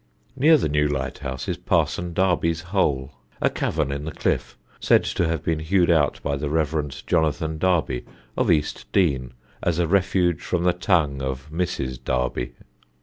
[0.35, 5.27] Near the new lighthouse is Parson Darby's Hole a cavern in the cliff said to
[5.27, 7.03] have been hewed out by the Rev.
[7.05, 12.03] Jonathan Darby of East Dean as a refuge from the tongue of Mrs.
[12.03, 12.55] Darby.